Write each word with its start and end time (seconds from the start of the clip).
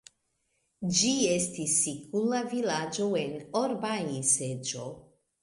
Ĝi 0.99 1.11
estis 1.33 1.75
sikula 1.81 2.41
vilaĝo 2.55 3.07
en 3.21 3.37
Orbai-seĝo. 3.61 4.89